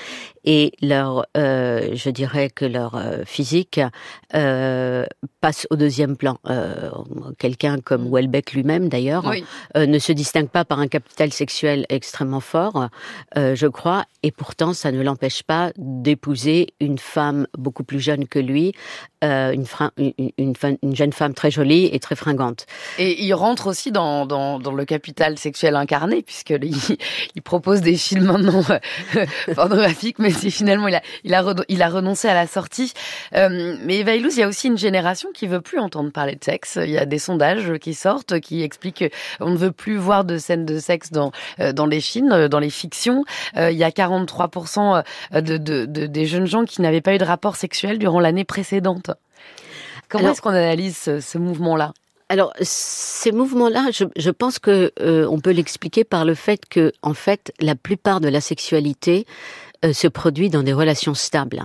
et 0.43 0.71
leur, 0.81 1.25
euh, 1.35 1.89
je 1.93 2.09
dirais 2.09 2.49
que 2.49 2.63
leur 2.63 2.95
euh, 2.95 3.23
physique 3.25 3.81
euh, 4.33 5.05
passe 5.41 5.67
au 5.69 5.75
deuxième 5.75 6.15
plan. 6.15 6.37
Euh, 6.49 6.89
Quelqu'un 7.37 7.79
comme 7.79 8.07
mm. 8.07 8.13
Welbeck 8.13 8.53
lui-même, 8.53 8.87
d'ailleurs, 8.87 9.29
euh, 9.75 9.85
ne 9.85 9.99
se 9.99 10.13
distingue 10.13 10.49
pas 10.49 10.63
par 10.63 10.79
un 10.79 10.87
capital 10.87 11.33
sexuel 11.33 11.85
extrêmement 11.89 12.39
fort, 12.39 12.87
je 13.35 13.67
crois, 13.67 14.05
et 14.23 14.31
pourtant 14.31 14.73
ça 14.73 14.91
ne 14.91 15.01
l'empêche 15.01 15.43
pas 15.43 15.71
d'épouser 15.77 16.67
une 16.79 16.97
femme 16.97 17.47
beaucoup 17.57 17.83
plus 17.83 17.99
jeune 17.99 18.27
que 18.27 18.39
lui, 18.39 18.73
une, 19.21 19.65
une, 19.97 20.13
une, 20.37 20.53
une, 20.81 20.95
jeune 20.95 21.13
femme 21.13 21.33
très 21.33 21.51
jolie 21.51 21.89
et 21.91 21.99
très 21.99 22.15
fringante. 22.15 22.36
Et 22.97 23.23
il 23.23 23.33
rentre 23.33 23.67
aussi 23.67 23.91
dans, 23.91 24.25
dans, 24.25 24.59
dans 24.59 24.71
le 24.71 24.85
capital 24.85 25.37
sexuel 25.37 25.75
incarné, 25.75 26.21
puisque 26.21 26.51
il, 26.51 26.75
il 27.35 27.41
propose 27.41 27.81
des 27.81 27.95
films 27.95 28.25
maintenant 28.25 28.63
euh, 28.69 29.25
pornographiques, 29.55 30.19
mais 30.19 30.31
finalement 30.31 30.87
il 30.87 30.95
a, 30.95 31.01
il 31.23 31.33
a, 31.33 31.43
il 31.67 31.81
a 31.81 31.89
renoncé 31.89 32.27
à 32.27 32.33
la 32.33 32.47
sortie. 32.47 32.93
Euh, 33.35 33.77
mais 33.83 33.97
Eva 33.99 34.15
il 34.15 34.37
y 34.37 34.43
a 34.43 34.47
aussi 34.47 34.67
une 34.67 34.77
génération 34.77 35.29
qui 35.33 35.47
veut 35.47 35.61
plus 35.61 35.79
entendre 35.79 36.11
parler 36.11 36.35
de 36.35 36.43
sexe. 36.43 36.77
Il 36.81 36.89
y 36.91 36.97
a 36.97 37.05
des 37.05 37.19
sondages 37.19 37.77
qui 37.79 37.93
sortent 37.93 38.39
qui 38.39 38.63
expliquent 38.63 39.05
qu'on 39.39 39.49
ne 39.49 39.57
veut 39.57 39.71
plus 39.71 39.97
voir 39.97 40.25
de 40.25 40.37
scènes 40.37 40.65
de 40.65 40.79
sexe 40.79 41.11
dans 41.11 41.31
euh, 41.59 41.73
dans 41.73 41.85
les 41.85 42.01
films, 42.01 42.47
dans 42.47 42.59
les 42.59 42.69
fictions. 42.69 43.23
il 43.55 43.77
y 43.77 43.83
a 43.83 43.89
43% 43.89 45.03
de, 45.33 45.39
de, 45.39 45.85
de, 45.85 46.05
des 46.05 46.25
jeunes 46.25 46.45
gens 46.45 46.65
qui 46.65 46.81
n'avaient 46.81 47.01
pas 47.01 47.13
eu 47.13 47.17
de 47.17 47.23
rapport 47.23 47.55
sexuel 47.55 47.99
durant 47.99 48.19
l'année 48.19 48.45
précédente. 48.45 49.11
Comment 50.09 50.31
est-ce 50.31 50.41
qu'on 50.41 50.49
analyse 50.49 50.97
ce, 50.97 51.19
ce 51.19 51.37
mouvement-là? 51.37 51.93
Alors, 52.29 52.51
ces 52.59 53.31
mouvements-là, 53.31 53.89
je, 53.93 54.03
je, 54.17 54.31
pense 54.31 54.59
que 54.59 54.91
euh, 54.99 55.25
on 55.29 55.39
peut 55.39 55.51
l'expliquer 55.51 56.03
par 56.03 56.25
le 56.25 56.35
fait 56.35 56.61
que, 56.69 56.91
en 57.01 57.13
fait, 57.13 57.53
la 57.61 57.75
plupart 57.75 58.19
de 58.19 58.27
la 58.27 58.41
sexualité 58.41 59.25
euh, 59.85 59.93
se 59.93 60.07
produit 60.07 60.49
dans 60.49 60.63
des 60.63 60.73
relations 60.73 61.13
stables. 61.13 61.63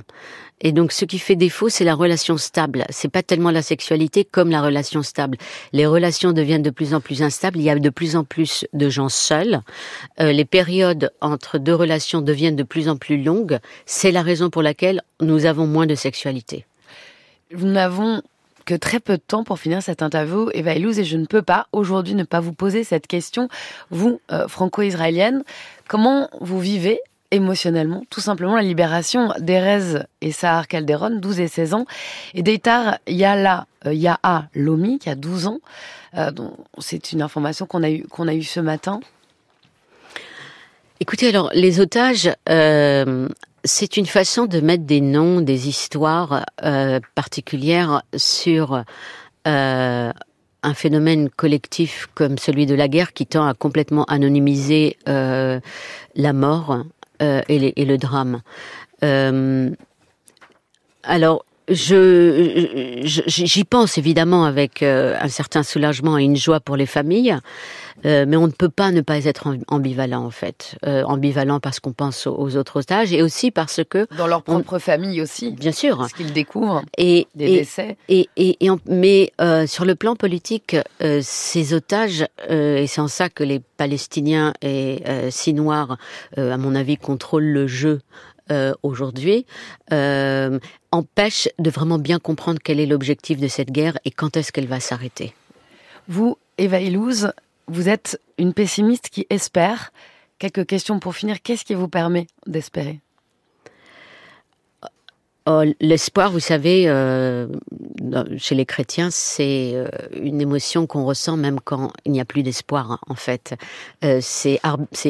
Et 0.61 0.71
donc, 0.71 0.93
ce 0.93 1.05
qui 1.05 1.19
fait 1.19 1.35
défaut, 1.35 1.69
c'est 1.69 1.85
la 1.85 1.95
relation 1.95 2.37
stable. 2.37 2.85
C'est 2.91 3.09
pas 3.09 3.25
tellement 3.25 3.51
la 3.51 3.63
sexualité 3.63 4.25
comme 4.25 4.51
la 4.51 4.63
relation 4.63 5.03
stable. 5.03 5.37
Les 5.73 5.87
relations 5.87 6.33
deviennent 6.33 6.63
de 6.63 6.71
plus 6.71 6.95
en 6.95 7.01
plus 7.01 7.23
instables. 7.23 7.59
Il 7.59 7.65
y 7.65 7.71
a 7.71 7.79
de 7.79 7.91
plus 7.91 8.15
en 8.15 8.23
plus 8.23 8.65
de 8.73 8.89
gens 8.89 9.09
seuls. 9.09 9.63
Euh, 10.21 10.31
les 10.31 10.45
périodes 10.45 11.11
entre 11.21 11.59
deux 11.59 11.75
relations 11.75 12.21
deviennent 12.21 12.55
de 12.55 12.63
plus 12.63 12.89
en 12.89 12.97
plus 12.97 13.21
longues. 13.21 13.59
C'est 13.87 14.13
la 14.13 14.23
raison 14.23 14.51
pour 14.51 14.63
laquelle 14.63 15.03
nous 15.21 15.47
avons 15.47 15.67
moins 15.67 15.87
de 15.87 15.97
sexualité. 15.97 16.65
Nous 17.51 17.67
n'avons 17.67 18.23
que 18.65 18.75
très 18.75 19.01
peu 19.01 19.17
de 19.17 19.23
temps 19.23 19.45
pour 19.45 19.59
finir 19.59 19.83
cette 19.83 20.03
interview, 20.03 20.51
Eva 20.55 20.75
Elouz, 20.75 20.99
et 20.99 21.05
je 21.05 21.17
ne 21.17 21.27
peux 21.27 21.43
pas 21.43 21.67
aujourd'hui 21.73 22.15
ne 22.15 22.25
pas 22.25 22.41
vous 22.41 22.53
poser 22.53 22.85
cette 22.85 23.07
question. 23.07 23.49
Vous, 23.91 24.21
euh, 24.31 24.49
franco-israélienne, 24.49 25.43
comment 25.89 26.29
vous 26.41 26.61
vivez 26.61 27.01
émotionnellement, 27.33 28.03
tout 28.11 28.21
simplement 28.21 28.55
la 28.55 28.63
libération 28.63 29.33
d'Erez 29.41 30.05
et 30.21 30.33
Sahar 30.33 30.69
Calderon, 30.69 31.19
12 31.19 31.41
et 31.41 31.49
16 31.49 31.75
ans, 31.75 31.87
et 32.35 32.43
d'Eitar 32.43 32.99
Yala, 33.09 33.67
euh, 33.87 33.95
Yaha 33.95 34.49
Lomi, 34.55 34.99
qui 34.99 35.09
a 35.09 35.15
12 35.15 35.47
ans. 35.47 35.61
Euh, 36.15 36.31
c'est 36.79 37.13
une 37.13 37.23
information 37.23 37.67
qu'on 37.67 37.83
a 37.83 37.91
eue 37.91 38.05
qu'on 38.11 38.29
eu 38.29 38.43
ce 38.43 38.61
matin. 38.61 39.01
Écoutez, 41.01 41.31
alors 41.31 41.51
les 41.55 41.81
otages 41.81 42.31
euh, 42.49 43.29
c'est 43.65 43.97
une 43.97 44.07
façon 44.07 44.47
de 44.47 44.61
mettre 44.61 44.85
des 44.85 45.01
noms, 45.01 45.41
des 45.41 45.69
histoires 45.69 46.45
euh, 46.63 47.01
particulières 47.15 48.03
sur 48.17 48.83
euh, 49.47 50.13
un 50.63 50.75
phénomène 50.75 51.31
collectif 51.31 52.09
comme 52.15 52.39
celui 52.39 52.67
de 52.67 52.75
la 52.75 52.89
guerre 52.89 53.13
qui 53.13 53.27
tend 53.27 53.47
à 53.47 53.55
complètement 53.55 54.05
anonymiser 54.05 54.97
euh, 55.09 55.61
la 56.15 56.33
mort 56.33 56.85
et, 57.21 57.81
et 57.81 57.85
le 57.85 57.99
drame. 57.99 58.43
Alors, 61.05 61.45
je, 61.75 63.01
je- 63.05 63.23
j'y 63.27 63.65
pense 63.65 63.99
évidemment 63.99 64.45
avec 64.45 64.83
euh, 64.83 65.17
un 65.21 65.29
certain 65.29 65.63
soulagement 65.63 66.19
et 66.19 66.25
une 66.25 66.37
joie 66.37 66.61
pour 66.61 66.77
les 66.77 66.87
familles, 66.87 67.37
euh, 68.05 68.25
mais 68.27 68.37
on 68.37 68.47
ne 68.47 68.53
peut 68.53 68.69
pas 68.69 68.91
ne 68.91 69.01
pas 69.01 69.25
être 69.25 69.47
amb- 69.49 69.63
ambivalent 69.69 70.25
en 70.25 70.31
fait. 70.31 70.77
Euh, 70.87 71.03
ambivalent 71.05 71.61
parce 71.61 71.81
qu'on 71.81 71.93
pense 71.93 72.27
aux, 72.27 72.57
autres 72.57 72.81
otages 72.81 73.13
et 73.13 73.23
aussi 73.23 73.51
parce 73.51 73.81
que, 73.89 74.07
Dans 74.17 74.27
leur 74.27 74.43
propre 74.43 74.79
famille 74.79 75.21
aussi, 75.23 75.51
bien 75.53 75.73
sûr, 75.73 76.07
ce 76.09 76.15
qu'ils 76.15 76.33
découvrent, 76.33 76.83
et, 76.99 77.27
des 77.35 77.45
et- 77.47 77.59
décès. 77.61 77.97
et, 78.09 78.29
et, 78.37 78.57
et 78.65 78.71
en- 78.71 78.79
mais 78.87 79.33
euh, 79.41 79.67
sur 79.67 79.85
le 79.85 79.95
plan 79.95 80.17
politique, 80.17 80.77
euh, 81.03 81.21
ces 81.23 81.75
otages, 81.75 82.27
euh, 82.51 82.77
et 82.79 82.87
c'est 82.87 83.01
en 83.01 83.09
ça 83.09 83.29
que 83.29 83.45
les 83.45 83.61
Palestiniens 83.77 84.53
et 84.63 85.03
euh, 85.09 85.29
si 85.31 85.53
noirs, 85.55 85.97
euh, 86.39 86.53
à 86.53 86.57
mon 86.57 86.75
avis, 86.75 86.97
contrôlent 86.97 87.45
le 87.53 87.67
jeu 87.67 88.01
euh, 88.51 88.73
aujourd'hui, 88.83 89.47
euh, 89.93 90.59
empêchent 90.93 91.49
de 91.59 91.71
vraiment 91.71 91.99
bien 91.99 92.19
comprendre 92.19 92.61
quel 92.63 92.79
est 92.79 92.87
l'objectif 92.87 93.41
de 93.41 93.49
cette 93.49 93.71
guerre 93.73 93.99
et 94.05 94.11
quand 94.11 94.37
est-ce 94.37 94.53
qu'elle 94.53 94.69
va 94.69 94.79
s'arrêter. 94.79 95.35
Vous, 96.09 96.39
Eva 96.59 96.81
Ilouz, 96.81 97.33
vous 97.67 97.89
êtes 97.89 98.21
une 98.39 98.53
pessimiste 98.53 99.09
qui 99.09 99.27
espère. 99.31 99.93
Quelques 100.39 100.67
questions 100.67 101.01
pour 101.01 101.15
finir. 101.15 101.41
Qu'est-ce 101.43 101.65
qui 101.65 101.75
vous 101.75 101.89
permet 101.89 102.27
d'espérer? 102.47 103.01
Oh, 105.47 105.63
L'espoir, 105.81 106.31
vous 106.31 106.41
savez, 106.41 106.85
euh, 106.89 107.49
chez 108.37 108.55
les 108.55 108.67
chrétiens, 108.67 109.09
c'est 109.11 109.73
euh, 109.75 109.89
une 110.15 110.41
émotion 110.41 110.87
qu'on 110.87 111.05
ressent 111.05 111.37
même 111.37 111.61
quand 111.61 111.93
il 112.05 112.13
n'y 112.13 112.21
a 112.21 112.25
plus 112.25 112.43
d'espoir, 112.43 112.93
hein, 112.93 112.99
en 113.09 113.15
fait. 113.15 113.55
Euh, 114.05 114.21
c'est 114.23 114.61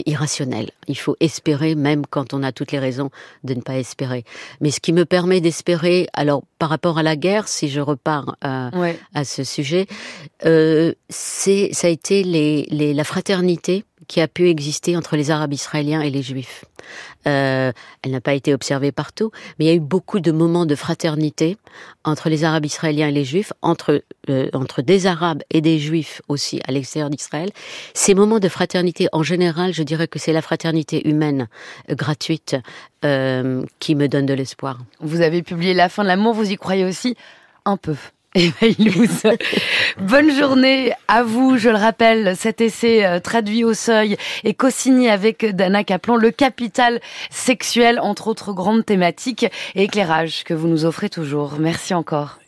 irrationnel. 0.07 0.71
Il 0.89 0.99
faut 0.99 1.17
espérer 1.21 1.75
même 1.75 2.07
quand 2.07 2.35
on 2.35 2.43
a 2.43 2.53
toutes 2.53 2.73
les 2.73 2.79
raisons 2.79 3.11
de 3.45 3.55
ne 3.55 3.61
pas 3.61 3.77
espérer. 3.77 4.25
Mais 4.61 4.71
ce 4.71 4.81
qui 4.81 4.93
me 4.93 5.05
permet 5.05 5.41
d'espérer, 5.41 6.09
alors 6.13 6.43
par 6.59 6.69
rapport 6.71 6.99
à 6.99 7.03
la 7.03 7.17
guerre, 7.17 7.49
si 7.49 7.69
je 7.69 7.81
repars 7.81 8.37
à, 8.41 8.71
Ouais. 8.75 8.99
à 9.15 9.25
ce 9.25 9.45
sujet, 9.45 9.87
euh, 10.45 10.93
c'est 11.09 11.71
ça 11.73 11.87
a 11.87 11.91
été 11.91 12.23
les, 12.23 12.67
les, 12.71 12.95
la 12.95 13.05
fraternité 13.05 13.85
qui 14.09 14.21
a 14.21 14.29
pu 14.29 14.49
exister 14.49 14.97
entre 14.97 15.17
les 15.17 15.31
Arabes 15.31 15.53
israéliens 15.53 16.01
et 16.03 16.11
les 16.11 16.23
Juifs. 16.23 16.65
Euh, 17.27 17.73
elle 18.03 18.11
n'a 18.11 18.21
pas 18.21 18.35
été 18.35 18.53
observée 18.55 18.93
partout, 18.93 19.31
mais 19.59 19.65
il 19.65 19.69
y 19.69 19.71
a 19.71 19.75
eu 19.75 19.81
beaucoup 19.81 20.21
de 20.21 20.33
moments 20.33 20.67
de 20.67 20.75
fraternité 20.75 21.57
entre 22.05 22.29
les 22.29 22.45
Arabes 22.45 22.67
israéliens 22.67 23.09
et 23.09 23.13
les 23.13 23.25
Juifs, 23.25 23.53
entre 23.63 24.03
euh, 24.29 24.49
entre 24.53 24.83
des 24.83 25.07
Arabes 25.07 25.43
et 25.51 25.61
des 25.61 25.79
Juifs 25.79 26.23
aussi 26.29 26.61
à 26.67 26.73
l'extérieur 26.73 27.11
d'Israël. 27.11 27.51
Ces 27.95 28.15
moments 28.15 28.39
de 28.39 28.49
fraternité, 28.49 29.09
en 29.13 29.23
général, 29.23 29.73
je 29.73 29.83
dirais 29.83 30.09
que 30.09 30.19
c'est 30.19 30.33
la 30.33 30.43
fraternité 30.43 31.09
humaine 31.09 31.49
euh, 31.91 31.95
gratuite 31.95 32.57
euh, 33.05 33.65
qui 33.79 33.95
me 33.95 34.07
donne 34.09 34.27
de 34.27 34.35
l'espoir. 34.35 34.79
Vous 35.01 35.21
avez 35.21 35.43
publié 35.43 35.75
La 35.75 35.89
fin 35.89 36.03
de 36.03 36.09
l'amour, 36.09 36.35
vous 36.35 36.51
y 36.51 36.57
croyez 36.57 36.85
aussi 36.85 37.17
un 37.65 37.77
peu. 37.77 37.97
Ilouz. 38.63 39.25
Bonne 40.01 40.31
journée 40.35 40.93
à 41.07 41.23
vous. 41.23 41.59
Je 41.59 41.69
le 41.69 41.77
rappelle, 41.77 42.35
cet 42.35 42.63
essai 42.63 43.05
euh, 43.05 43.21
traduit 43.21 43.63
au 43.63 43.75
seuil 43.75 44.17
et 44.43 44.55
co-signé 44.55 45.11
avec 45.11 45.45
Dana 45.55 45.85
Kaplan, 45.85 46.17
le 46.17 46.31
capital 46.31 47.01
sexuel, 47.31 48.01
entre 48.01 48.29
autres 48.29 48.55
grandes 48.55 48.87
thématiques 48.87 49.45
et 49.75 49.83
éclairages 49.85 50.45
que 50.45 50.55
vous 50.55 50.69
nous 50.69 50.87
offrez 50.87 51.11
toujours. 51.11 51.57
Merci 51.59 51.93
encore. 51.93 52.39